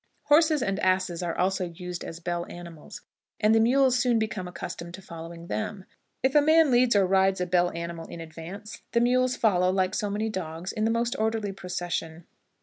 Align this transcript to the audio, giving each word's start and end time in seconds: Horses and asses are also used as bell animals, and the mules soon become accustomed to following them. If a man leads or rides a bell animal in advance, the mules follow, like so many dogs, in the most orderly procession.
Horses 0.23 0.63
and 0.63 0.79
asses 0.79 1.21
are 1.21 1.37
also 1.37 1.63
used 1.65 2.03
as 2.03 2.19
bell 2.19 2.47
animals, 2.49 3.01
and 3.39 3.53
the 3.53 3.59
mules 3.59 3.99
soon 3.99 4.17
become 4.17 4.47
accustomed 4.47 4.95
to 4.95 5.01
following 5.03 5.45
them. 5.45 5.85
If 6.23 6.33
a 6.33 6.41
man 6.41 6.71
leads 6.71 6.95
or 6.95 7.05
rides 7.05 7.39
a 7.39 7.45
bell 7.45 7.71
animal 7.75 8.07
in 8.07 8.19
advance, 8.19 8.81
the 8.93 8.99
mules 8.99 9.35
follow, 9.35 9.69
like 9.71 9.93
so 9.93 10.09
many 10.09 10.27
dogs, 10.27 10.71
in 10.71 10.85
the 10.85 10.89
most 10.89 11.15
orderly 11.19 11.51
procession. 11.51 12.25